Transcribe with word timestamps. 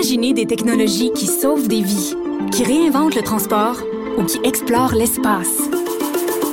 Imaginez 0.00 0.32
des 0.32 0.46
technologies 0.46 1.12
qui 1.14 1.26
sauvent 1.26 1.68
des 1.68 1.82
vies, 1.82 2.14
qui 2.52 2.64
réinventent 2.64 3.14
le 3.14 3.20
transport 3.20 3.76
ou 4.16 4.24
qui 4.24 4.38
explorent 4.44 4.94
l'espace. 4.94 5.58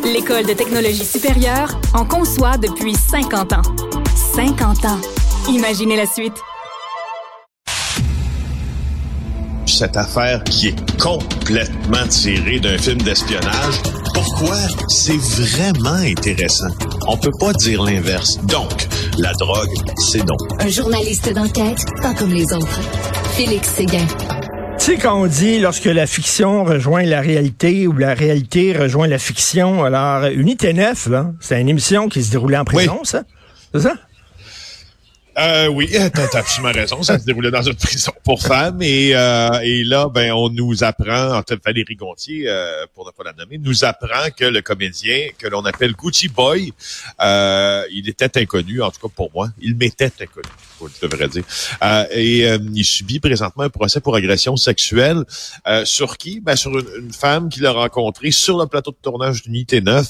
L'École 0.04 0.46
de 0.46 0.52
technologie 0.52 1.06
supérieure 1.06 1.80
en 1.94 2.04
conçoit 2.04 2.58
depuis 2.58 2.94
50 2.94 3.54
ans. 3.54 3.62
50 4.36 4.84
ans. 4.84 5.00
Imaginez 5.48 5.96
la 5.96 6.06
suite. 6.06 6.34
Cette 9.66 9.96
affaire 9.96 10.44
qui 10.44 10.68
est 10.68 11.00
complètement 11.00 12.06
tirée 12.10 12.60
d'un 12.60 12.78
film 12.78 13.02
d'espionnage, 13.02 13.82
pourquoi 14.14 14.58
c'est 14.90 15.22
vraiment 15.22 16.02
intéressant? 16.04 16.68
On 17.08 17.16
peut 17.16 17.32
pas 17.40 17.54
dire 17.54 17.82
l'inverse. 17.82 18.40
Donc, 18.44 18.90
la 19.18 19.32
drogue, 19.36 19.74
c'est 20.12 20.26
non. 20.26 20.36
Un 20.60 20.68
journaliste 20.68 21.32
d'enquête, 21.34 21.80
pas 22.02 22.14
comme 22.14 22.34
les 22.34 22.52
autres. 22.54 23.17
Félix 23.38 23.70
Séguin. 23.70 24.08
Tu 24.80 24.86
sais, 24.86 24.98
quand 24.98 25.22
on 25.22 25.28
dit 25.28 25.60
lorsque 25.60 25.86
la 25.86 26.08
fiction 26.08 26.64
rejoint 26.64 27.04
la 27.04 27.22
réalité 27.22 27.86
ou 27.86 27.94
la 27.94 28.16
réalité 28.16 28.76
rejoint 28.76 29.06
la 29.06 29.20
fiction, 29.20 29.84
alors 29.84 30.26
Unité 30.32 30.74
9, 30.74 31.06
là, 31.10 31.32
c'est 31.40 31.62
une 31.62 31.70
émission 31.70 32.10
qui 32.10 32.24
se 32.24 32.32
déroulait 32.32 32.58
en 32.58 32.66
prison, 32.66 33.02
ça? 33.04 33.22
C'est 33.76 33.82
ça? 33.82 33.94
Euh, 35.38 35.68
oui, 35.68 35.90
t'as 36.14 36.40
absolument 36.40 36.74
raison. 36.74 37.04
Ça 37.04 37.20
se 37.20 37.26
déroulait 37.26 37.52
dans 37.52 37.62
une 37.62 37.76
prison 37.76 38.12
pour 38.24 38.42
femmes. 38.42 38.82
Et, 38.82 39.16
euh, 39.16 39.60
et 39.62 39.84
là, 39.84 40.10
ben, 40.10 40.32
on 40.32 40.50
nous 40.50 40.84
apprend, 40.84 41.38
en 41.38 41.44
fait, 41.48 41.60
Valérie 41.64 41.96
Gontier, 41.96 42.46
euh, 42.48 42.86
pour 42.96 43.06
ne 43.06 43.12
pas 43.12 43.24
la 43.24 43.34
nommer, 43.34 43.58
nous 43.60 43.86
apprend 43.86 44.30
que 44.36 44.46
le 44.46 44.62
comédien 44.62 45.30
que 45.38 45.48
l'on 45.48 45.64
appelle 45.66 45.94
Gucci 45.94 46.28
Boy, 46.28 46.74
euh, 47.22 47.84
il 47.92 48.10
était 48.10 48.40
inconnu, 48.40 48.82
en 48.82 48.90
tout 48.90 49.08
cas 49.08 49.14
pour 49.16 49.30
moi. 49.34 49.50
Il 49.62 49.76
m'était 49.76 50.12
inconnu, 50.20 50.50
je 50.82 51.08
devrais 51.08 51.28
dire. 51.28 51.44
Euh, 51.84 52.06
et 52.12 52.50
euh, 52.50 52.58
il 52.74 52.86
subit 52.86 53.20
présentement 53.20 53.64
un 53.64 53.70
procès 53.70 54.00
pour 54.00 54.16
agression 54.16 54.56
sexuelle. 54.56 55.24
sur 55.84 56.18
qui? 56.18 56.40
Ben, 56.40 56.56
sur 56.56 56.78
une, 56.78 56.88
une 57.00 57.14
femme 57.14 57.50
qu'il 57.50 57.66
a 57.66 57.72
rencontrée 57.72 58.32
sur 58.32 58.58
le 58.58 58.66
plateau 58.66 58.92
de 58.92 58.98
tournage 59.02 59.44
d'Unité 59.44 59.82
9. 59.82 60.08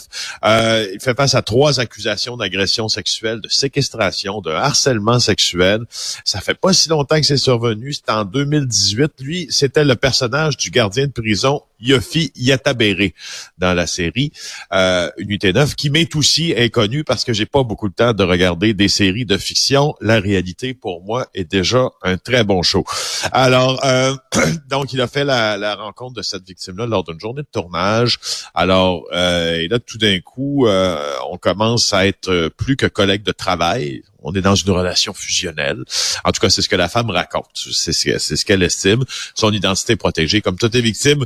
il 0.94 1.00
fait 1.02 1.16
face 1.16 1.36
à 1.36 1.42
trois 1.42 1.82
accusations 1.82 2.38
d'agression 2.38 2.88
sexuelle, 2.88 3.42
de 3.42 3.50
séquestration, 3.50 4.40
de 4.40 4.52
harcèlement 4.52 5.17
sexuel. 5.20 5.82
Ça 6.24 6.42
fait 6.42 6.54
pas 6.54 6.74
si 6.74 6.90
longtemps 6.90 7.20
que 7.20 7.26
c'est 7.26 7.38
survenu. 7.38 7.94
C'était 7.94 8.12
en 8.12 8.26
2018. 8.26 9.14
Lui, 9.20 9.48
c'était 9.50 9.84
le 9.84 9.96
personnage 9.96 10.58
du 10.58 10.70
gardien 10.70 11.08
de 11.08 11.12
prison 11.12 11.62
Yofi 11.80 12.32
Yatabere 12.36 13.12
dans 13.58 13.74
la 13.74 13.88
série 13.88 14.32
euh, 14.74 15.10
Unité 15.18 15.54
9, 15.54 15.76
qui 15.76 15.90
m'est 15.90 16.16
aussi 16.16 16.54
inconnu 16.58 17.04
parce 17.04 17.24
que 17.24 17.34
j'ai 17.34 17.46
pas 17.46 17.64
beaucoup 17.64 17.90
de 17.90 17.94
temps 17.94 18.14
de 18.14 18.24
regarder 18.24 18.74
des 18.74 18.88
séries 18.88 19.26
de 19.26 19.38
fiction. 19.38 19.96
La 20.02 20.20
réalité, 20.20 20.74
pour 20.74 21.04
moi, 21.04 21.28
est 21.34 21.50
déjà 21.50 21.90
un 22.04 22.18
très 22.18 22.44
bon 22.44 22.64
show. 22.64 22.86
Alors, 23.32 23.84
euh, 23.86 24.16
donc, 24.70 24.94
il 24.94 25.02
a 25.02 25.08
fait 25.08 25.24
la, 25.24 25.76
rencontre 25.76 26.16
de 26.16 26.22
cette 26.22 26.48
victime-là 26.48 26.86
lors 26.86 27.04
d'une 27.04 27.20
journée 27.20 27.42
de 27.42 27.48
tournage. 27.52 28.20
Alors, 28.54 29.06
euh, 29.14 29.56
et 29.56 29.68
là, 29.68 29.80
tout 29.80 29.98
d'un 29.98 30.20
coup, 30.20 30.68
euh, 30.68 31.14
on 31.30 31.38
commence 31.38 31.94
à 31.94 32.08
être 32.08 32.50
plus 32.58 32.76
que 32.76 32.88
collègues 32.88 33.24
de 33.24 33.32
travail 33.32 34.04
on 34.24 34.34
est 34.34 34.42
dans 34.42 34.56
une 34.56 34.72
relation 34.72 35.14
fusionnelle. 35.14 35.84
En 36.26 36.32
tout 36.32 36.42
cas, 36.42 36.50
c'est 36.50 36.62
ce 36.62 36.68
que 36.68 36.76
la 36.76 36.90
femme 36.90 37.10
raconte. 37.10 37.50
C'est 37.54 37.94
ce 37.94 38.46
qu'elle 38.46 38.64
estime. 38.64 39.06
Son 39.36 39.54
identité 39.54 39.96
protégée. 39.96 40.42
Comme 40.42 40.58
toutes 40.58 40.74
les 40.74 40.82
victimes 40.82 41.24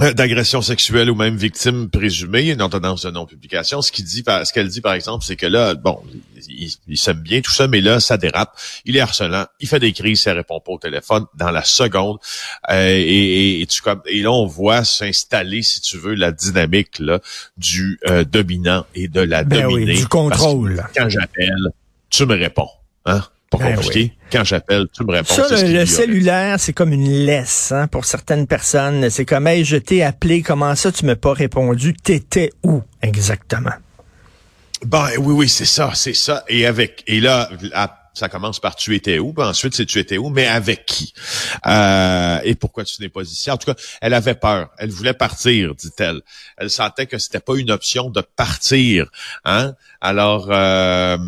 d'agression 0.00 0.62
sexuelle 0.62 1.10
ou 1.10 1.14
même 1.14 1.36
victime 1.36 1.90
présumée, 1.90 2.50
une 2.50 2.62
ordonnance 2.62 3.02
de 3.02 3.10
non-publication. 3.10 3.82
Ce 3.82 3.92
qu'il 3.92 4.04
dit, 4.04 4.24
ce 4.26 4.52
qu'elle 4.52 4.68
dit 4.68 4.80
par 4.80 4.94
exemple, 4.94 5.24
c'est 5.24 5.36
que 5.36 5.46
là, 5.46 5.74
bon, 5.74 6.00
il, 6.48 6.98
s'aime 6.98 7.20
bien 7.20 7.40
tout 7.40 7.52
ça, 7.52 7.68
mais 7.68 7.80
là, 7.80 8.00
ça 8.00 8.16
dérape. 8.16 8.58
Il 8.84 8.96
est 8.96 9.00
harcelant, 9.00 9.46
il 9.60 9.68
fait 9.68 9.78
des 9.78 9.92
crises, 9.92 10.22
ça 10.22 10.32
répond 10.32 10.60
pas 10.60 10.72
au 10.72 10.78
téléphone 10.78 11.26
dans 11.34 11.50
la 11.50 11.64
seconde. 11.64 12.18
Euh, 12.70 12.88
et, 12.88 13.60
et, 13.60 13.66
tu, 13.66 13.82
et 14.06 14.22
là, 14.22 14.32
on 14.32 14.46
voit 14.46 14.84
s'installer, 14.84 15.62
si 15.62 15.80
tu 15.80 15.98
veux, 15.98 16.14
la 16.14 16.32
dynamique 16.32 16.98
là 16.98 17.20
du 17.56 17.98
euh, 18.08 18.24
dominant 18.24 18.86
et 18.94 19.08
de 19.08 19.20
la 19.20 19.44
ben 19.44 19.62
dominée. 19.62 19.94
du 19.94 20.06
contrôle. 20.06 20.82
Quand 20.96 21.08
j'appelle, 21.08 21.68
tu 22.08 22.26
me 22.26 22.34
réponds. 22.34 22.70
Hein? 23.06 23.22
Pas 23.50 23.58
ben 23.58 23.74
compliqué. 23.74 24.12
Quand 24.30 24.44
j'appelle, 24.44 24.86
tu 24.92 25.02
me 25.04 25.10
réponds. 25.10 25.34
Ça, 25.34 25.48
le, 25.62 25.84
cellulaire, 25.84 26.60
c'est 26.60 26.72
comme 26.72 26.92
une 26.92 27.10
laisse 27.10 27.72
hein, 27.72 27.88
pour 27.88 28.04
certaines 28.04 28.46
personnes. 28.46 29.10
C'est 29.10 29.24
comme, 29.24 29.48
hey, 29.48 29.64
je 29.64 29.76
t'ai 29.76 30.04
appelé, 30.04 30.42
comment 30.42 30.76
ça, 30.76 30.92
tu 30.92 31.04
m'as 31.04 31.16
pas 31.16 31.32
répondu? 31.32 31.94
T'étais 31.94 32.52
où 32.62 32.82
exactement? 33.02 33.72
Ben 34.86 35.08
oui, 35.18 35.34
oui, 35.34 35.48
c'est 35.48 35.66
ça, 35.66 35.90
c'est 35.94 36.14
ça. 36.14 36.44
Et 36.48 36.64
avec, 36.64 37.02
et 37.08 37.20
là, 37.20 37.50
ça 38.14 38.28
commence 38.28 38.60
par 38.60 38.76
tu 38.76 38.94
étais 38.94 39.18
où, 39.18 39.32
puis 39.32 39.44
ensuite 39.44 39.74
c'est 39.74 39.86
tu 39.86 39.98
étais 39.98 40.18
où, 40.18 40.30
mais 40.30 40.46
avec 40.46 40.86
qui? 40.86 41.12
Euh, 41.66 42.38
et 42.44 42.54
pourquoi 42.54 42.84
tu 42.84 43.00
n'es 43.02 43.08
pas 43.08 43.22
ici? 43.22 43.50
En 43.50 43.56
tout 43.56 43.72
cas, 43.72 43.80
elle 44.00 44.14
avait 44.14 44.34
peur, 44.34 44.70
elle 44.78 44.90
voulait 44.90 45.14
partir, 45.14 45.74
dit-elle. 45.74 46.20
Elle 46.56 46.70
sentait 46.70 47.06
que 47.06 47.18
c'était 47.18 47.40
pas 47.40 47.56
une 47.56 47.70
option 47.70 48.10
de 48.10 48.20
partir, 48.20 49.10
hein? 49.44 49.74
Alors 50.00 50.48
euh, 50.50 51.18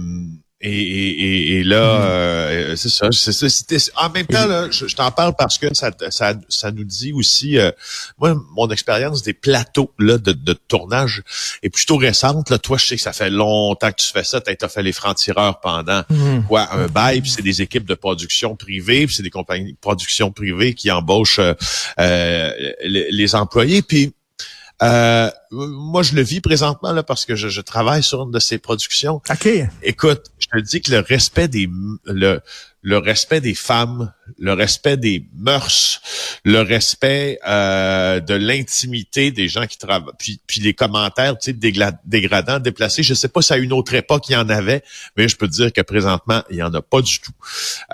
et, 0.65 0.71
et, 0.71 1.59
et, 1.59 1.65
là, 1.65 1.77
mm-hmm. 1.77 2.05
euh, 2.05 2.77
c'est 2.77 2.89
ça. 2.89 3.09
C'est, 3.11 3.93
en 3.97 4.11
même 4.11 4.27
temps, 4.27 4.47
là, 4.47 4.71
je, 4.71 4.95
t'en 4.95 5.11
parle 5.11 5.34
parce 5.37 5.59
que 5.59 5.75
ça, 5.75 5.91
ça, 6.11 6.34
ça 6.49 6.71
nous 6.71 6.84
dit 6.84 7.12
aussi, 7.12 7.59
euh, 7.59 7.73
moi, 8.19 8.34
mon 8.53 8.71
expérience 8.71 9.22
des 9.22 9.33
plateaux 9.33 9.93
là 9.99 10.19
de, 10.19 10.33
de, 10.33 10.53
tournage 10.53 11.22
est 11.65 11.71
plutôt 11.71 11.97
récente. 11.97 12.49
Là, 12.49 12.59
toi, 12.59 12.78
je 12.78 12.87
sais 12.87 12.97
que 12.97 13.03
ça 13.03 13.12
fait 13.12 13.31
longtemps 13.31 13.91
que 13.91 14.01
tu 14.01 14.12
fais 14.12 14.22
ça. 14.22 14.41
Tu 14.41 14.55
as 14.61 14.69
fait 14.69 14.83
les 14.83 14.93
francs-tireurs 14.93 15.59
pendant 15.61 16.03
mm-hmm. 16.03 16.47
quoi 16.47 16.72
un 16.72 16.87
bail. 16.87 17.22
Puis 17.22 17.31
c'est 17.31 17.43
des 17.43 17.61
équipes 17.61 17.87
de 17.87 17.95
production 17.95 18.55
privées, 18.55 19.06
puis 19.06 19.17
c'est 19.17 19.25
des 19.25 19.31
compagnies 19.31 19.72
de 19.72 19.78
production 19.78 20.31
privées 20.31 20.75
qui 20.75 20.93
embauchent 20.93 21.41
euh, 21.41 21.55
les, 22.84 23.11
les 23.11 23.34
employés. 23.34 23.83
Puis 23.83 24.15
euh, 24.82 25.31
moi, 25.50 26.03
je 26.03 26.15
le 26.15 26.22
vis 26.22 26.41
présentement 26.41 26.93
là 26.93 27.03
parce 27.03 27.25
que 27.25 27.37
je, 27.37 27.48
je, 27.48 27.60
travaille 27.60 28.03
sur 28.03 28.22
une 28.22 28.31
de 28.31 28.38
ces 28.41 28.59
productions. 28.59 29.22
OK. 29.31 29.48
Écoute, 29.82 30.32
je 30.38 30.47
te 30.47 30.59
dis 30.59 30.81
que 30.81 30.91
le 30.91 30.98
respect 30.98 31.48
des 31.48 31.69
le 32.06 32.41
le 32.82 32.98
respect 32.98 33.41
des 33.41 33.54
femmes, 33.54 34.12
le 34.38 34.53
respect 34.53 34.97
des 34.97 35.25
mœurs, 35.37 36.00
le 36.44 36.60
respect 36.60 37.38
euh, 37.47 38.20
de 38.20 38.34
l'intimité 38.34 39.31
des 39.31 39.48
gens 39.48 39.66
qui 39.66 39.78
travaillent, 39.78 40.12
puis, 40.19 40.41
puis 40.47 40.60
les 40.60 40.75
commentaires 40.75 41.38
tu 41.38 41.53
sais, 41.53 41.88
dégradants, 42.04 42.59
déplacés. 42.59 43.03
Je 43.03 43.15
sais 43.15 43.28
pas 43.28 43.42
si 43.42 43.53
à 43.53 43.56
une 43.56 43.72
autre 43.72 43.94
époque 43.94 44.28
il 44.28 44.32
y 44.32 44.37
en 44.37 44.48
avait, 44.48 44.82
mais 45.16 45.28
je 45.28 45.37
peux 45.37 45.47
te 45.47 45.53
dire 45.53 45.72
que 45.72 45.81
présentement 45.81 46.42
il 46.50 46.56
y 46.56 46.62
en 46.62 46.72
a 46.75 46.82
pas 46.82 47.00
du 47.00 47.21
tout. 47.21 47.32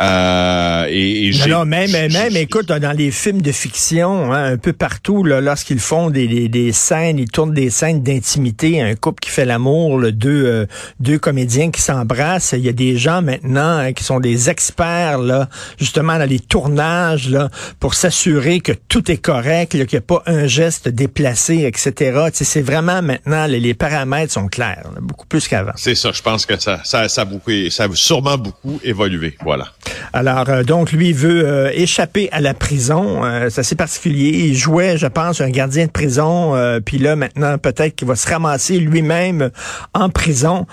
Euh, 0.00 0.86
et, 0.88 1.28
et 1.28 1.48
non, 1.48 1.64
même, 1.64 1.90
même, 1.90 2.36
écoute, 2.36 2.66
dans 2.66 2.96
les 2.96 3.10
films 3.10 3.42
de 3.42 3.52
fiction, 3.52 4.32
hein, 4.32 4.52
un 4.52 4.56
peu 4.56 4.72
partout, 4.72 5.24
là, 5.24 5.40
lorsqu'ils 5.40 5.78
font 5.78 6.10
des, 6.10 6.48
des, 6.48 6.72
scènes, 6.72 7.18
ils 7.18 7.30
tournent 7.30 7.54
des 7.54 7.70
scènes 7.70 8.02
d'intimité, 8.02 8.80
un 8.80 8.94
couple 8.94 9.20
qui 9.20 9.30
fait 9.30 9.44
l'amour, 9.44 10.00
deux, 10.12 10.44
euh, 10.46 10.66
deux 11.00 11.18
comédiens 11.18 11.70
qui 11.70 11.80
s'embrassent. 11.80 12.54
Il 12.56 12.64
y 12.64 12.68
a 12.68 12.72
des 12.72 12.96
gens 12.96 13.22
maintenant 13.22 13.78
hein, 13.78 13.92
qui 13.92 14.04
sont 14.04 14.20
des 14.20 14.50
experts 14.50 15.18
là, 15.18 15.48
justement 15.78 16.18
dans 16.18 16.27
les 16.28 16.40
tournages 16.40 17.28
là, 17.28 17.48
pour 17.80 17.94
s'assurer 17.94 18.60
que 18.60 18.72
tout 18.88 19.10
est 19.10 19.16
correct, 19.16 19.72
qu'il 19.72 19.86
n'y 19.90 19.96
a 19.96 20.00
pas 20.00 20.22
un 20.26 20.46
geste 20.46 20.88
déplacé, 20.88 21.64
etc. 21.64 22.28
c'est 22.32 22.62
vraiment 22.62 23.02
maintenant, 23.02 23.46
les, 23.46 23.74
paramètres 23.74 24.32
sont 24.32 24.48
clairs, 24.48 24.90
beaucoup 25.00 25.26
plus 25.26 25.46
qu'avant. 25.48 25.72
C'est 25.76 25.94
ça, 25.94 26.10
je 26.12 26.22
pense 26.22 26.46
que 26.46 26.58
ça, 26.58 26.80
ça, 26.84 27.08
ça, 27.08 27.22
a 27.22 27.24
beaucoup, 27.24 27.50
ça 27.70 27.84
a 27.84 27.88
sûrement 27.94 28.38
beaucoup 28.38 28.80
évolué. 28.82 29.36
Voilà. 29.42 29.66
Alors, 30.12 30.48
euh, 30.48 30.62
donc, 30.62 30.92
lui 30.92 31.12
veut 31.12 31.46
euh, 31.46 31.70
échapper 31.74 32.28
à 32.32 32.40
la 32.40 32.54
prison. 32.54 33.24
Euh, 33.24 33.48
c'est 33.50 33.60
assez 33.60 33.76
particulier. 33.76 34.30
Il 34.46 34.56
jouait, 34.56 34.98
je 34.98 35.06
pense, 35.06 35.40
un 35.40 35.50
gardien 35.50 35.86
de 35.86 35.90
prison. 35.90 36.54
puis 36.84 36.98
là, 36.98 37.16
maintenant, 37.16 37.58
peut-être 37.58 37.94
qu'il 37.94 38.08
va 38.08 38.16
se 38.16 38.28
ramasser 38.28 38.78
lui-même 38.78 39.50
en 39.94 40.08
prison. 40.10 40.66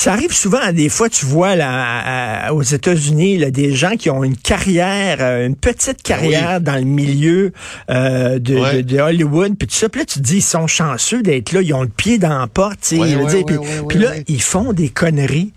Ça 0.00 0.14
arrive 0.14 0.32
souvent, 0.32 0.72
des 0.72 0.88
fois, 0.88 1.10
tu 1.10 1.26
vois 1.26 1.56
là, 1.56 2.54
aux 2.54 2.62
États-Unis, 2.62 3.50
des 3.50 3.74
gens 3.74 3.96
qui 3.98 4.08
ont 4.08 4.24
une 4.24 4.34
carrière, 4.34 5.18
euh, 5.20 5.46
une 5.46 5.56
petite 5.56 5.98
ah 5.98 6.08
carrière 6.08 6.60
dans 6.62 6.76
le 6.76 6.84
milieu 6.84 7.52
euh, 7.90 8.38
de, 8.38 8.98
Hollywood, 8.98 9.58
puis 9.58 9.68
tout 9.68 9.74
ça. 9.74 9.90
Puis 9.90 10.00
là, 10.00 10.06
tu 10.06 10.20
te 10.20 10.24
dis, 10.24 10.36
ils 10.36 10.42
sont 10.42 10.66
chanceux 10.66 11.20
d'être 11.20 11.52
là, 11.52 11.60
ils 11.60 11.74
ont 11.74 11.82
le 11.82 11.90
pied 11.90 12.16
dans 12.16 12.38
la 12.38 12.46
porte, 12.46 12.78
tu 12.80 12.96
sais. 12.96 13.44
puis, 13.90 13.98
là, 13.98 14.12
ils 14.26 14.40
font 14.40 14.72
des 14.72 14.88
conneries 14.88 15.52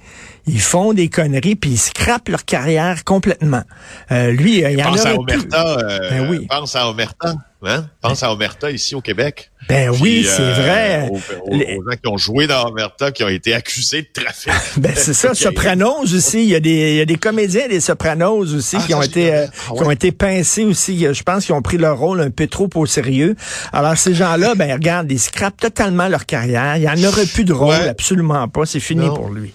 ils 0.45 0.59
font 0.59 0.91
des 0.91 1.07
conneries 1.07 1.55
puis 1.55 1.69
ils 1.69 1.79
scrapent 1.79 2.27
leur 2.27 2.43
carrière 2.43 3.05
complètement. 3.05 3.63
Euh, 4.11 4.31
lui, 4.31 4.57
il 4.57 4.77
y 4.77 4.83
en 4.83 4.93
a. 4.93 5.13
Omerta, 5.13 5.77
ben 6.09 6.29
oui. 6.29 6.47
Pense 6.49 6.75
à 6.75 6.89
Omerta. 6.89 7.35
Hein? 7.63 7.85
Pense 8.01 8.23
à 8.23 8.33
Omerta 8.33 8.69
ici 8.69 8.93
au 8.93 8.99
Québec. 8.99 9.52
Ben 9.67 9.89
oui, 10.01 10.25
c'est 10.27 10.41
euh, 10.41 10.53
vrai. 10.53 11.09
Aux, 11.09 11.57
gens 11.57 11.97
qui 12.01 12.07
ont 12.07 12.17
joué 12.17 12.47
dans 12.47 12.67
Omerta, 12.67 13.11
qui 13.11 13.23
ont 13.23 13.29
été 13.29 13.53
accusés 13.53 14.01
de 14.01 14.21
trafic. 14.21 14.51
ben 14.77 14.91
c'est 14.95 15.13
ça, 15.13 15.33
Sopranos 15.33 16.13
aussi. 16.13 16.43
Il 16.43 16.49
y 16.49 16.55
a 16.55 16.59
des, 16.59 16.91
il 16.91 16.95
y 16.97 17.01
a 17.01 17.05
des 17.05 17.15
comédiens 17.15 17.67
des 17.67 17.79
Sopranos 17.79 18.53
aussi 18.53 18.77
ah, 18.79 18.83
qui 18.85 18.93
ont 18.93 19.01
été, 19.01 19.33
euh, 19.33 19.45
ah 19.47 19.73
qui 19.75 19.83
ont 19.83 19.91
été 19.91 20.11
pincés 20.11 20.63
aussi. 20.63 21.07
Je 21.11 21.23
pense 21.23 21.45
qu'ils 21.45 21.55
ont 21.55 21.61
pris 21.61 21.77
leur 21.77 21.97
rôle 21.97 22.21
un 22.21 22.29
peu 22.29 22.47
trop 22.47 22.69
au 22.75 22.85
sérieux. 22.85 23.35
Alors 23.71 23.97
ces 23.97 24.13
gens-là, 24.13 24.55
ben 24.55 24.71
regarde, 24.73 25.11
ils 25.11 25.19
scrapent 25.19 25.59
totalement 25.59 26.07
leur 26.07 26.25
carrière. 26.25 26.77
Il 26.77 26.83
y 26.83 26.89
en 26.89 27.07
aurait 27.07 27.25
plus 27.25 27.45
de 27.45 27.53
rôle, 27.53 27.75
absolument 27.75 28.47
pas. 28.47 28.65
C'est 28.65 28.79
fini 28.79 29.07
pour 29.07 29.29
lui. 29.29 29.53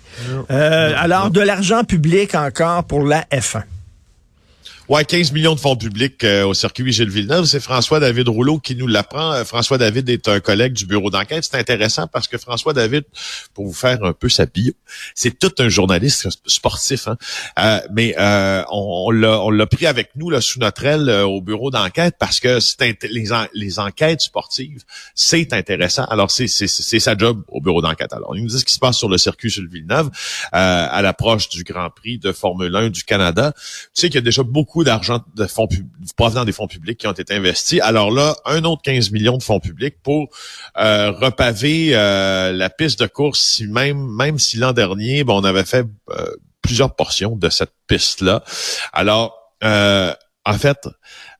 Euh, 0.51 0.93
alors 0.97 1.31
de 1.31 1.41
l'argent 1.41 1.85
public 1.85 2.35
encore 2.35 2.85
pour 2.85 3.05
la 3.05 3.23
F1. 3.33 3.63
Ouais, 4.89 5.05
15 5.05 5.33
millions 5.33 5.55
de 5.55 5.61
fonds 5.61 5.77
publics 5.77 6.25
euh, 6.25 6.47
au 6.47 6.55
circuit 6.55 6.91
Gilles 6.93 7.11
Villeneuve. 7.11 7.45
C'est 7.45 7.61
François 7.61 8.01
David 8.01 8.27
Rouleau 8.27 8.59
qui 8.59 8.75
nous 8.75 8.87
l'apprend. 8.87 9.33
Euh, 9.33 9.45
François 9.45 9.77
David 9.77 10.09
est 10.09 10.29
un 10.29 10.41
collègue 10.41 10.73
du 10.73 10.87
bureau 10.87 11.11
d'enquête. 11.11 11.45
C'est 11.45 11.59
intéressant 11.59 12.07
parce 12.07 12.27
que 12.27 12.39
François 12.39 12.73
David, 12.73 13.05
pour 13.53 13.67
vous 13.67 13.75
faire 13.75 14.03
un 14.03 14.15
peu 14.15 14.31
sa 14.31 14.47
bio, 14.47 14.73
c'est 15.15 15.39
tout 15.39 15.53
un 15.59 15.69
journaliste 15.69 16.29
sportif. 16.47 17.07
Hein? 17.07 17.19
Euh, 17.59 17.81
mais 17.93 18.15
on, 18.71 19.11
on 19.13 19.51
l'a 19.51 19.67
pris 19.67 19.85
avec 19.85 20.09
nous 20.17 20.31
là, 20.31 20.41
sous 20.41 20.59
notre 20.59 20.83
aile 20.87 21.11
au 21.11 21.43
bureau 21.43 21.71
d'enquête 21.71 22.15
parce 22.19 22.41
que 22.41 22.59
les, 23.11 23.29
les 23.53 23.79
enquêtes 23.79 24.23
sportives, 24.23 24.85
c'est 25.15 25.53
intéressant. 25.53 26.07
Alors, 26.07 26.31
c'est 26.31 26.49
sa 26.49 27.15
job 27.15 27.43
au 27.49 27.61
bureau 27.61 27.83
d'enquête. 27.83 28.15
Alors, 28.15 28.35
il 28.35 28.43
nous 28.43 28.49
dit 28.49 28.59
ce 28.59 28.65
qui 28.65 28.73
se 28.73 28.79
passe 28.79 28.97
sur 28.97 29.11
le 29.11 29.19
circuit 29.19 29.51
Gilles 29.51 29.69
Villeneuve 29.69 30.09
à 30.53 31.03
l'approche 31.03 31.51
du 31.51 31.63
Grand 31.63 31.91
Prix 31.91 32.17
de 32.17 32.33
Formule 32.33 32.75
1 32.75 32.89
du 32.89 33.05
Canada. 33.05 33.53
Tu 33.55 33.91
sais 33.93 34.07
qu'il 34.07 34.15
y 34.15 34.19
a 34.19 34.23
déjà 34.23 34.43
beaucoup 34.43 34.78
d'argent 34.85 35.21
de 35.35 35.47
fonds 35.47 35.69
provenant 36.17 36.45
des 36.45 36.53
fonds 36.53 36.67
publics 36.67 36.99
qui 36.99 37.07
ont 37.07 37.13
été 37.13 37.35
investis. 37.35 37.81
Alors 37.81 38.11
là, 38.11 38.37
un 38.45 38.65
autre 38.65 38.83
15 38.83 39.11
millions 39.11 39.37
de 39.37 39.43
fonds 39.43 39.61
publics 39.61 39.97
pour 40.03 40.29
euh, 40.79 41.11
repaver 41.11 41.91
euh, 41.93 42.53
la 42.53 42.71
piste 42.71 43.01
de 43.01 43.07
course, 43.07 43.41
si 43.41 43.67
même 43.67 44.07
même 44.15 44.39
si 44.39 44.57
l'an 44.57 44.73
dernier, 44.73 45.25
bon, 45.25 45.41
on 45.41 45.45
avait 45.45 45.65
fait 45.65 45.87
euh, 46.11 46.27
plusieurs 46.63 46.95
portions 46.95 47.37
de 47.37 47.49
cette 47.49 47.73
piste-là. 47.87 48.43
Alors, 48.93 49.35
en 49.63 50.59
fait, 50.59 50.89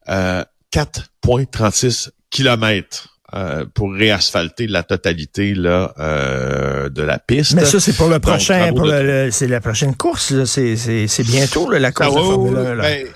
4,36 0.09 2.11
kilomètres 2.31 3.19
euh, 3.35 3.67
pour 3.75 3.93
réasphalter 3.93 4.67
la 4.67 4.83
totalité 4.83 5.53
là 5.53 5.93
euh, 5.99 6.89
de 6.89 7.03
la 7.03 7.19
piste. 7.19 7.53
Mais 7.53 7.67
ça 7.67 7.79
c'est 7.79 7.93
pour 7.93 8.09
le 8.09 8.21
prochain, 8.21 8.73
pour 8.73 8.87
le, 8.87 9.29
c'est 9.31 9.47
la 9.47 9.61
prochaine 9.61 9.95
course. 9.95 10.47
C'est 10.47 10.77
c'est 10.77 11.23
bientôt 11.25 11.71
là, 11.71 11.79
la 11.79 11.93
course 11.93 12.15
ah, 12.17 12.21
de 12.21 12.25
Formule 12.25 12.57
1. 12.57 12.77
Ben, 12.77 13.07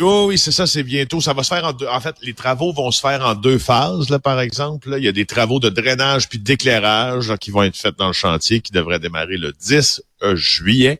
oui, 0.00 0.38
c'est 0.38 0.52
ça, 0.52 0.66
c'est 0.66 0.82
bientôt. 0.82 1.20
Ça 1.20 1.32
va 1.32 1.42
se 1.42 1.54
faire 1.54 1.64
en 1.64 1.72
deux. 1.72 1.86
En 1.86 2.00
fait, 2.00 2.16
les 2.22 2.34
travaux 2.34 2.72
vont 2.72 2.90
se 2.90 3.00
faire 3.00 3.24
en 3.24 3.34
deux 3.34 3.58
phases, 3.58 4.10
là, 4.10 4.18
par 4.18 4.40
exemple. 4.40 4.94
Il 4.96 5.04
y 5.04 5.08
a 5.08 5.12
des 5.12 5.26
travaux 5.26 5.60
de 5.60 5.68
drainage 5.68 6.28
puis 6.28 6.38
d'éclairage 6.38 7.32
qui 7.40 7.50
vont 7.50 7.62
être 7.62 7.76
faits 7.76 7.96
dans 7.96 8.08
le 8.08 8.12
chantier 8.12 8.60
qui 8.60 8.72
devraient 8.72 8.98
démarrer 8.98 9.36
le 9.36 9.52
10 9.52 10.00
euh, 10.00 10.13
juillet. 10.34 10.98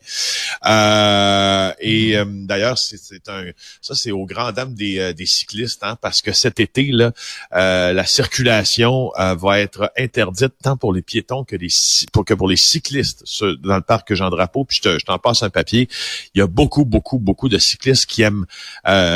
Euh, 0.65 1.71
et 1.79 2.17
euh, 2.17 2.25
d'ailleurs, 2.27 2.77
c'est 2.77 3.29
un 3.29 3.45
ça 3.81 3.95
c'est 3.95 4.11
aux 4.11 4.25
grand 4.25 4.51
dames 4.51 4.73
des, 4.73 5.13
des 5.13 5.25
cyclistes, 5.25 5.83
hein, 5.83 5.97
parce 6.01 6.21
que 6.21 6.31
cet 6.31 6.59
été 6.59 6.91
là, 6.91 7.11
la 7.51 8.05
circulation 8.05 9.11
va 9.17 9.59
être 9.59 9.91
interdite 9.97 10.53
tant 10.61 10.77
pour 10.77 10.93
les 10.93 11.01
piétons 11.01 11.43
que 11.43 11.55
les 11.55 11.69
pour 12.11 12.25
que 12.25 12.33
pour 12.33 12.47
les 12.47 12.57
cyclistes 12.57 13.23
dans 13.63 13.75
le 13.75 13.81
parc 13.81 14.13
Jean 14.13 14.29
Drapeau. 14.29 14.65
Puis 14.65 14.81
je 14.83 15.05
t'en 15.05 15.19
passe 15.19 15.43
un 15.43 15.49
papier. 15.49 15.87
Il 16.33 16.39
y 16.39 16.41
a 16.41 16.47
beaucoup 16.47 16.85
beaucoup 16.85 17.19
beaucoup 17.19 17.49
de 17.49 17.57
cyclistes 17.57 18.05
qui 18.05 18.21
aiment 18.21 18.45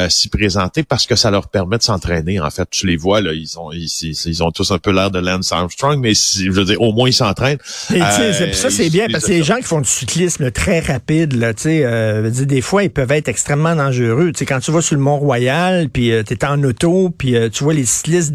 s'y 0.10 0.30
présenter 0.30 0.84
parce 0.84 1.06
que 1.06 1.16
ça 1.16 1.32
leur 1.32 1.50
permet 1.50 1.78
de 1.78 1.84
s'entraîner. 1.84 2.40
En 2.40 2.50
fait, 2.50 2.70
tu 2.70 2.88
les 2.88 2.98
vois 2.98 3.22
là, 3.22 3.34
ils 3.34 3.60
ont 3.60 3.72
ils, 3.72 3.90
ils 4.02 4.44
ont 4.44 4.52
tous 4.52 4.72
un 4.72 4.80
peu 4.80 4.92
l'air 4.92 5.12
de 5.12 5.20
Lance 5.20 5.52
Armstrong, 5.52 6.00
mais 6.00 6.14
si, 6.14 6.46
je 6.46 6.52
veux 6.52 6.66
dire, 6.66 6.82
au 6.82 6.94
moins 6.94 7.10
ils 7.10 7.14
s'entraînent. 7.14 7.60
ça 7.66 8.70
c'est 8.70 8.90
bien 8.90 9.08
parce 9.12 9.26
que 9.26 9.32
les 9.32 9.44
gens 9.44 9.58
qui 9.58 9.64
font 9.64 9.82
du 9.82 9.89
cyclisme 9.90 10.52
très 10.52 10.80
rapide, 10.80 11.34
là, 11.34 11.54
tu 11.54 11.64
sais, 11.64 11.82
euh, 11.84 12.30
des 12.30 12.62
fois, 12.62 12.84
ils 12.84 12.90
peuvent 12.90 13.12
être 13.12 13.28
extrêmement 13.28 13.76
dangereux. 13.76 14.32
Tu 14.32 14.40
sais, 14.40 14.46
quand 14.46 14.60
tu 14.60 14.72
vas 14.72 14.82
sur 14.82 14.96
le 14.96 15.02
Mont-Royal, 15.02 15.90
puis 15.90 16.12
euh, 16.12 16.24
tu 16.24 16.34
es 16.34 16.46
en 16.46 16.64
auto, 16.64 17.14
puis 17.18 17.36
euh, 17.36 17.50
tu 17.50 17.64
vois 17.64 17.74
les 17.74 17.86
cyclistes 17.86 18.34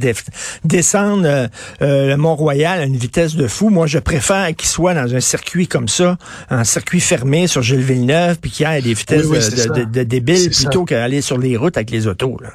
descendre 0.65 1.27
euh, 1.27 1.49
le 1.81 2.17
Mont-Royal 2.17 2.81
à 2.81 2.85
une 2.85 2.97
vitesse 2.97 3.37
de 3.37 3.47
fou. 3.47 3.71
Moi, 3.71 3.87
je 3.87 3.99
préfère 3.99 4.55
qu'ils 4.55 4.69
soient 4.69 4.95
dans 4.95 5.15
un 5.15 5.21
circuit 5.21 5.67
comme 5.67 5.89
ça, 5.89 6.19
un 6.51 6.65
circuit 6.65 7.01
fermé 7.01 7.47
sur 7.47 7.63
Gilles 7.63 7.81
Villeneuve, 7.81 8.39
puis 8.41 8.51
qu'il 8.51 8.67
y 8.67 8.71
ait 8.71 8.83
des 8.83 8.95
vitesses 8.95 9.29
de, 9.29 9.85
de, 9.85 10.03
débiles 10.03 10.51
plutôt 10.51 10.85
qu'aller 10.85 11.21
sur 11.21 11.39
les 11.39 11.57
routes 11.57 11.77
avec 11.77 11.91
les 11.91 12.07
autos. 12.07 12.37
Là. 12.43 12.51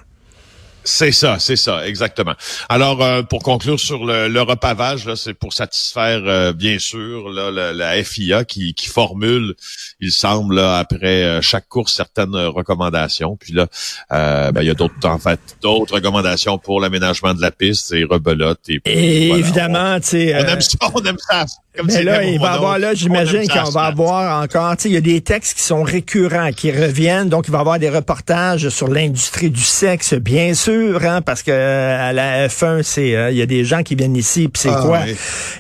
C'est 0.90 1.12
ça, 1.12 1.38
c'est 1.38 1.56
ça, 1.56 1.88
exactement. 1.88 2.34
Alors, 2.68 3.04
euh, 3.04 3.22
pour 3.22 3.44
conclure 3.44 3.80
sur 3.80 4.06
le, 4.06 4.42
repavage, 4.42 5.06
là, 5.06 5.16
c'est 5.16 5.36
pour 5.36 5.54
satisfaire, 5.54 6.22
euh, 6.26 6.52
bien 6.52 6.80
sûr, 6.80 7.30
là, 7.30 7.52
la, 7.52 8.04
FIA 8.04 8.44
qui, 8.44 8.74
formule, 8.88 9.54
il 10.00 10.12
semble, 10.12 10.60
après 10.60 11.24
euh, 11.24 11.42
chaque 11.42 11.68
course, 11.68 11.94
certaines 11.94 12.36
recommandations. 12.36 13.38
Puis 13.38 13.54
là, 13.54 13.68
ben, 14.10 14.62
il 14.62 14.68
y 14.68 14.72
a 14.72 14.74
d'autres, 14.74 14.96
en 15.04 15.20
fait, 15.20 15.40
d'autres 15.62 15.94
recommandations 15.94 16.58
pour 16.58 16.82
l'aménagement 16.82 17.36
de 17.36 17.42
la 17.42 17.52
piste, 17.52 17.94
et 17.94 18.04
rebelote. 18.04 18.60
Et, 18.68 19.30
évidemment, 19.30 20.00
tu 20.00 20.08
sais... 20.08 20.36
On 20.36 20.48
aime 20.48 20.62
ça, 20.62 20.78
on 20.94 21.04
aime 21.04 21.18
ça. 21.20 21.46
Mais 21.86 22.04
là, 22.04 22.24
il 22.24 22.40
va 22.40 22.52
avoir 22.52 22.80
là, 22.80 22.94
j'imagine 22.94 23.48
qu'on 23.48 23.70
va 23.70 23.84
avoir 23.84 24.44
encore, 24.44 24.76
tu 24.78 24.84
sais, 24.84 24.90
il 24.90 24.94
y 24.94 24.98
a 24.98 25.02
des 25.02 25.22
textes 25.22 25.58
qui 25.58 25.64
sont 25.64 25.84
récurrents, 25.84 26.52
qui 26.52 26.72
reviennent, 26.72 27.30
donc 27.30 27.48
il 27.48 27.52
va 27.52 27.60
y 27.60 27.62
avoir 27.62 27.80
des 27.80 27.90
reportages 27.90 28.70
sur 28.70 28.88
l'industrie 28.88 29.50
du 29.50 29.62
sexe, 29.62 30.14
bien 30.14 30.54
sûr, 30.54 31.04
hein, 31.06 31.22
parce 31.22 31.44
que 31.44 31.52
à 31.52 32.14
la 32.14 32.48
F1, 32.48 32.84
c'est, 32.84 33.16
euh, 33.16 33.32
il 33.32 33.38
y 33.38 33.42
a 33.42 33.46
des 33.46 33.66
gens 33.66 33.84
qui 33.84 33.96
viennent 33.96 34.16
ici, 34.16 34.48
puis 34.48 34.62
c'est 34.62 34.70
ah, 34.70 34.84
quoi? 34.86 35.00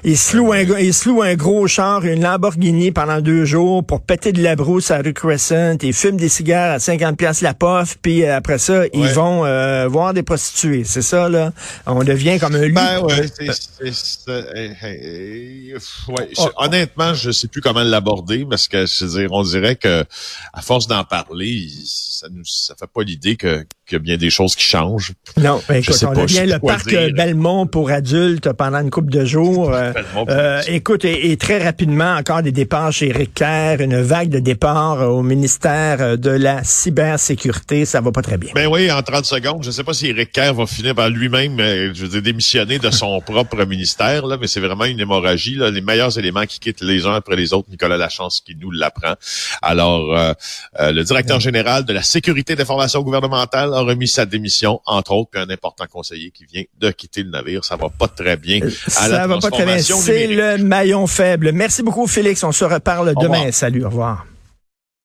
Ils 0.03 0.17
se 0.17 0.35
louent 0.35 0.53
un, 0.53 0.63
ils 0.79 0.93
se 0.93 1.09
louent 1.09 1.21
un 1.21 1.35
gros 1.35 1.67
char, 1.67 2.05
une 2.05 2.21
Lamborghini 2.21 2.91
pendant 2.91 3.21
deux 3.21 3.45
jours 3.45 3.83
pour 3.83 4.01
péter 4.01 4.31
de 4.31 4.41
la 4.41 4.55
brousse 4.55 4.91
à 4.91 4.99
rue 4.99 5.13
Crescent, 5.13 5.77
ils 5.81 5.93
fument 5.93 6.17
des 6.17 6.29
cigares 6.29 6.73
à 6.73 6.79
50 6.79 7.17
pièces 7.17 7.41
la 7.41 7.53
pof, 7.53 7.97
puis 8.01 8.23
euh, 8.23 8.37
après 8.37 8.57
ça, 8.57 8.83
ils 8.93 9.07
vont 9.07 9.45
euh, 9.45 9.87
voir 9.87 10.13
des 10.13 10.23
prostituées, 10.23 10.83
c'est 10.85 11.01
ça 11.01 11.29
là. 11.29 11.51
On 11.85 12.03
devient 12.03 12.39
comme 12.39 12.55
un 12.55 12.67
loup. 12.67 12.75
Ben 12.75 13.01
ouais, 13.01 13.27
c'est 13.27 13.93
ouais, 16.09 16.29
oh, 16.37 16.45
oh. 16.45 16.63
honnêtement, 16.63 17.13
je 17.13 17.31
sais 17.31 17.47
plus 17.47 17.61
comment 17.61 17.83
l'aborder 17.83 18.45
parce 18.45 18.67
que 18.67 18.85
je 18.85 19.05
veux 19.05 19.21
dire, 19.21 19.31
on 19.31 19.43
dirait 19.43 19.75
que 19.75 20.03
à 20.53 20.61
force 20.61 20.87
d'en 20.87 21.03
parler, 21.03 21.67
ça 21.85 22.27
nous 22.29 22.45
ça 22.45 22.75
fait 22.75 22.87
pas 22.87 23.03
l'idée 23.03 23.35
que 23.35 23.65
qu'il 23.89 23.97
y 23.97 24.01
a 24.01 24.03
bien 24.03 24.17
des 24.17 24.29
choses 24.29 24.55
qui 24.55 24.63
changent. 24.63 25.13
Non, 25.37 25.61
ben, 25.67 25.75
écoute, 25.75 26.03
on 26.07 26.13
devient 26.13 26.45
le 26.45 26.59
parc 26.59 26.93
Belmont 27.15 27.65
pour 27.65 27.89
adultes 27.89 28.51
pendant 28.53 28.79
une 28.79 28.89
couple 28.89 29.11
de 29.11 29.25
jours. 29.25 29.73
Euh, 29.73 29.91
euh, 30.29 30.61
écoute, 30.67 31.05
et, 31.05 31.35
très 31.37 31.63
rapidement, 31.63 32.15
encore 32.15 32.43
des 32.43 32.51
départs 32.51 32.91
chez 32.91 33.09
Eric 33.09 33.41
une 33.41 34.01
vague 34.01 34.29
de 34.29 34.39
départs 34.39 35.09
au 35.09 35.23
ministère 35.23 36.17
de 36.17 36.29
la 36.29 36.63
cybersécurité. 36.63 37.85
Ça 37.85 38.01
va 38.01 38.11
pas 38.11 38.21
très 38.21 38.37
bien. 38.37 38.51
Ben 38.53 38.67
oui, 38.67 38.91
en 38.91 39.01
30 39.01 39.25
secondes, 39.25 39.63
je 39.63 39.71
sais 39.71 39.83
pas 39.83 39.93
si 39.93 40.07
Eric 40.07 40.31
Kerr 40.31 40.53
va 40.53 40.65
finir 40.65 40.93
par 40.93 41.09
lui-même, 41.09 41.59
euh, 41.59 41.91
je 41.93 42.03
veux 42.03 42.09
dire, 42.09 42.21
démissionner 42.21 42.79
de 42.79 42.91
son 42.91 43.19
propre 43.25 43.65
ministère, 43.65 44.25
là, 44.27 44.37
mais 44.39 44.47
c'est 44.47 44.59
vraiment 44.59 44.85
une 44.85 44.99
hémorragie. 44.99 45.55
Là. 45.55 45.71
Les 45.71 45.81
meilleurs 45.81 46.17
éléments 46.17 46.45
qui 46.45 46.59
quittent 46.59 46.81
les 46.81 47.05
uns 47.05 47.15
après 47.15 47.35
les 47.35 47.53
autres, 47.53 47.69
Nicolas 47.69 47.97
Lachance 47.97 48.41
qui 48.45 48.55
nous 48.55 48.71
l'apprend. 48.71 49.15
Alors, 49.61 50.35
le 50.79 51.03
directeur 51.03 51.39
général 51.39 51.85
de 51.85 51.93
la 51.93 52.03
sécurité 52.03 52.55
d'information 52.55 53.01
gouvernementale 53.01 53.73
a 53.79 53.83
remis 53.83 54.07
sa 54.07 54.25
démission, 54.25 54.81
entre 54.85 55.11
autres, 55.11 55.31
puis 55.31 55.41
un 55.41 55.49
important 55.49 55.85
conseiller 55.91 56.31
qui 56.31 56.45
vient 56.45 56.63
de 56.79 56.91
quitter 56.91 57.23
le 57.23 57.29
navire. 57.29 57.63
Ça 57.63 57.75
va 57.75 57.89
pas 57.89 58.07
très 58.07 58.37
bien 58.37 58.59
à 58.65 58.89
Ça 58.89 59.27
va 59.27 59.39
pas 59.39 59.51
très 59.51 59.65
bien. 59.65 59.79
C'est 59.79 60.27
le 60.27 60.57
maillon 60.57 61.07
faible. 61.07 61.51
Merci 61.51 61.83
beaucoup, 61.83 62.07
Félix. 62.07 62.43
On 62.43 62.51
se 62.51 62.65
reparle 62.65 63.13
demain. 63.19 63.51
Salut, 63.51 63.83
au 63.83 63.89
revoir. 63.89 64.25